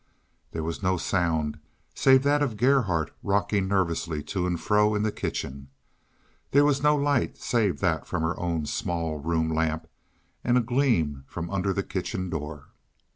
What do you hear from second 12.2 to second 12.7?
door.